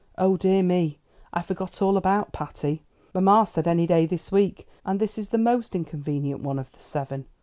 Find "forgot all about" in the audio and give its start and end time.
1.43-2.31